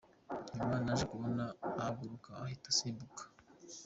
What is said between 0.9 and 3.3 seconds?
kubona ahaguruka ahita asimbuka.